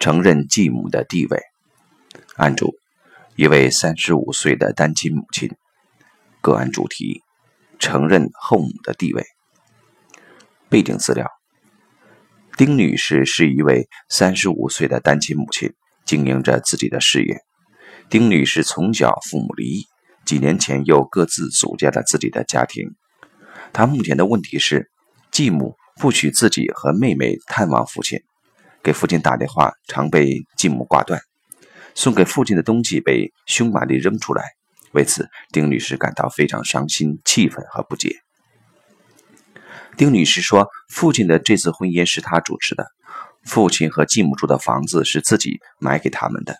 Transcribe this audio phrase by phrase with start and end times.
[0.00, 1.38] 承认继母的地位。
[2.36, 2.74] 案主：
[3.36, 5.50] 一位三十五岁的单亲母亲。
[6.40, 7.22] 个案主题：
[7.78, 9.22] 承认后母的地位。
[10.70, 11.28] 背景资料：
[12.56, 15.74] 丁女士是一位三十五岁的单亲母亲，
[16.06, 17.42] 经营着自己的事业。
[18.08, 19.86] 丁女士从小父母离异，
[20.24, 22.94] 几年前又各自组建了自己的家庭。
[23.74, 24.90] 她目前的问题是，
[25.30, 28.22] 继母不许自己和妹妹探望父亲，
[28.82, 31.20] 给父亲打电话常被继母挂断。
[31.94, 34.44] 送给父亲的东西被凶猛地扔出来，
[34.92, 38.16] 为此丁女士感到非常伤心、气愤和不解。
[39.96, 42.86] 丁女士说：“父亲的这次婚姻是她主持的，
[43.44, 46.56] 父亲和继母住的房子是自己买给他们的。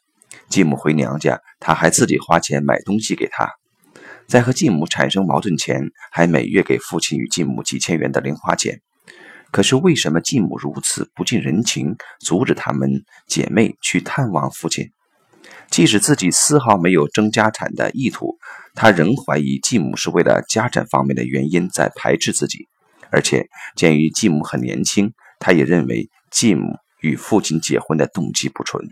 [0.49, 3.53] 继母回娘家，他还自己花钱买东西给她。
[4.27, 8.81] 在和继母产生矛盾前，还每月给父亲与继母几千元的零花钱。
[9.53, 14.91] 可是为什么继母如此不近人情，阻止他们姐妹去探望父亲？”
[15.71, 18.39] 即使自己丝毫没有争家产的意图，
[18.75, 22.69] 他仍怀疑继母是为了家产方面的原因在排斥自己。
[23.11, 28.85] 而且，鉴于继母很年轻，他也认为继母与父亲结婚的动机不纯。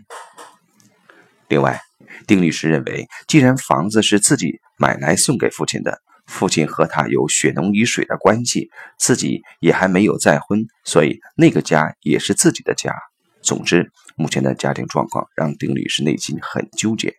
[1.47, 1.81] 另外，
[2.27, 12.93] 丁律师认为，既然房子是自己买来送给父亲的，父亲和他有血浓于水的关系，自己也还没有再婚，所以那个家也是自己的家。
[13.41, 17.15] 总之，目前的家庭状况让丁律师内心很纠结。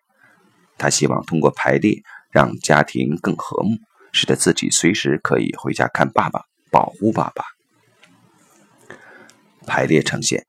[0.79, 3.77] 他希望通过排列让家庭更和睦，
[4.13, 7.45] 使得自己随时可以回家看爸爸，保护爸爸。
[9.67, 10.47] 排列呈现：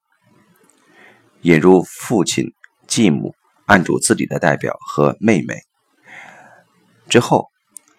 [1.42, 2.54] 引入父亲、
[2.86, 3.34] 继母，
[3.66, 5.56] 按住自己的代表和妹妹。
[7.10, 7.51] 之后，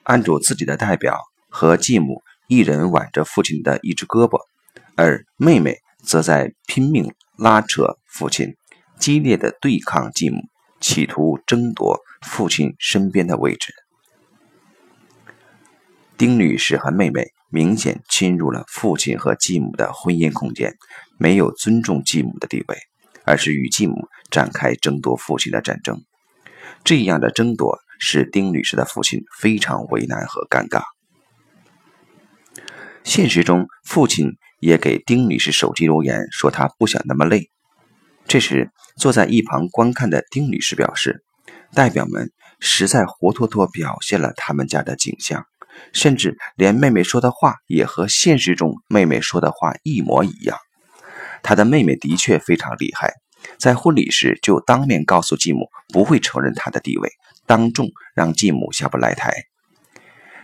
[0.05, 4.39] 按住自己的代表和继母，一人挽着父亲的一只胳膊，
[4.97, 7.13] 而妹妹则在拼命。
[7.39, 8.55] 拉扯父亲，
[9.01, 10.43] 激烈的对抗继母，
[10.81, 13.73] 企图争夺父亲身边的位置。
[16.17, 20.77] 丁女士和妹妹明显侵入了父亲和继母的婚姻空间，
[21.19, 22.77] 没有尊重继母的地位，
[23.25, 26.05] 而是与继母展开争夺父亲的战争。
[26.85, 30.83] 这样的争夺使丁女士的父亲非常为难和尴尬。
[33.05, 34.33] 现实中，父亲。
[34.63, 37.51] 也给丁女士手机留言说她不想那么累。
[38.29, 41.25] 这时，坐在一旁观看的丁女士表示，
[41.75, 45.45] 代表们实在活脱脱表现了他们家的景象，
[45.93, 50.57] 甚至连妹妹说的话也和现实中妹妹说的话一模一样。
[51.43, 53.15] 她的妹妹的确非常厉害，
[53.59, 57.11] 在婚礼时就当面告诉继母不会承认她的地位，
[57.47, 59.33] 当众让继母下不来台。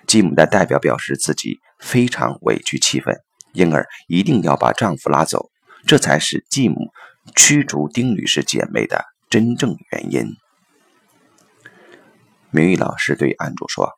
[0.06, 3.16] 继母的代表表示自己非常委屈气愤。
[3.54, 5.50] 因而一定要把丈夫拉走，
[5.86, 6.92] 这才是继母
[7.34, 10.36] 驱逐丁女士姐妹的真正原因。
[12.50, 13.94] 明玉老师对案主说：“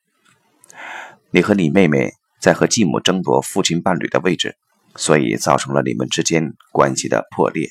[1.30, 4.56] 你和你妹妹在和继母争夺父亲伴侣的位置，
[4.94, 7.68] 所以造成了你们之间关系的破裂。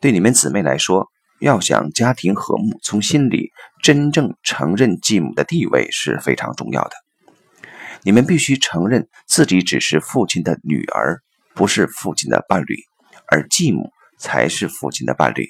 [0.00, 1.08] 对你们姊妹来说，
[1.40, 3.50] 要想家庭和睦，从心里
[3.82, 6.90] 真正承认继母的地位是非常重要的。”
[8.04, 11.20] 你们必须承认自己只是父亲的女儿，
[11.52, 12.76] 不是父亲的伴侣，
[13.26, 15.48] 而继母才是父亲的伴侣。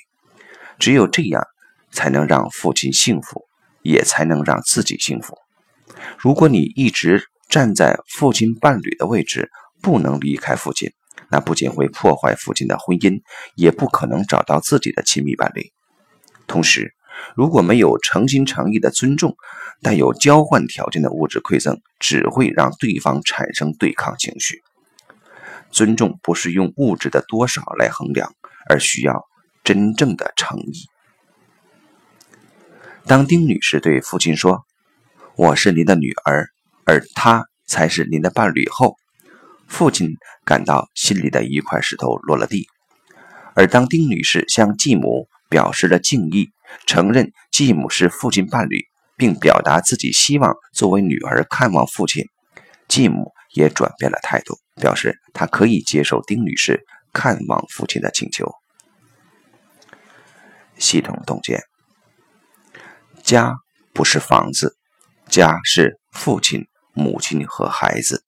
[0.79, 1.45] 只有这样，
[1.93, 3.45] 才能让父亲幸福，
[3.83, 5.37] 也才能让自己幸福。
[6.17, 9.51] 如果你一直站在父亲伴侣的位置，
[9.83, 10.91] 不能离开父亲，
[11.31, 13.21] 那不仅会破坏父亲的婚姻，
[13.55, 15.73] 也不可能找到自己的亲密伴侣。
[16.47, 16.95] 同时，
[17.35, 19.37] 如果没有诚心诚意的尊重，
[19.83, 24.63] 带有交换条件的物质馈赠，只会让对方产生对抗情绪。
[25.71, 28.33] 尊重不是用物质的多少来衡量，
[28.71, 29.25] 而需要
[29.63, 30.87] 真正的诚意。
[33.07, 34.65] 当丁女士对父亲说
[35.37, 36.49] ：“我是您的女儿，
[36.85, 38.97] 而他才是您的伴侣。”后，
[39.69, 42.67] 父亲感到心里的一块石头落了地。
[43.55, 46.51] 而当丁女士向继母表示了敬意，
[46.87, 52.25] 承认继母是父亲伴侣，并表达自己希望作为女儿看望父亲。
[52.89, 58.51] 继母也转变了态度，表示她可以接受丁女士看望父亲的请求。
[60.79, 61.63] 系统洞见：
[63.23, 63.57] 家
[63.93, 64.77] 不是房子，
[65.29, 68.25] 家是父亲、母亲和孩子。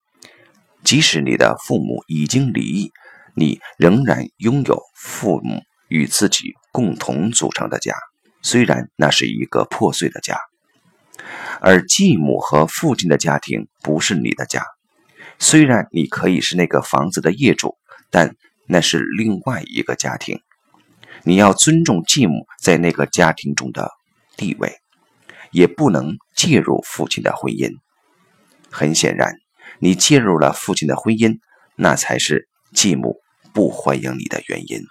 [0.91, 2.91] 即使你的父母已经离异，
[3.37, 7.95] 你仍然拥有父母与自己共同组成的家。
[8.43, 10.37] 虽然那是一个破碎的家，
[11.61, 14.65] 而继母和父亲的家庭不是你的家。
[15.39, 17.77] 虽然你可以是那个房子的业主，
[18.11, 18.35] 但
[18.67, 20.41] 那是另外一个家庭。
[21.23, 23.93] 你要尊重继母在那个家庭中的
[24.37, 24.75] 地位，
[25.53, 27.77] 也不能介入父亲的婚姻。
[28.73, 29.37] 很显然，
[29.79, 31.39] 你介入了父亲的婚姻，
[31.77, 33.21] 那才是继母
[33.55, 34.83] 不欢迎你的原因。